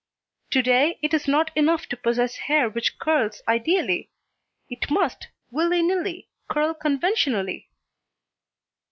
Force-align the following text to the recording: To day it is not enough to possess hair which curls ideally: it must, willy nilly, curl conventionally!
To 0.49 0.63
day 0.63 0.97
it 1.03 1.13
is 1.13 1.27
not 1.27 1.55
enough 1.55 1.85
to 1.89 1.95
possess 1.95 2.35
hair 2.37 2.67
which 2.67 2.97
curls 2.97 3.43
ideally: 3.47 4.09
it 4.67 4.89
must, 4.89 5.27
willy 5.51 5.83
nilly, 5.83 6.27
curl 6.49 6.73
conventionally! 6.73 7.69